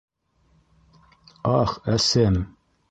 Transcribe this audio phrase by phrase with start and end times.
[1.59, 2.45] Ах, әсем...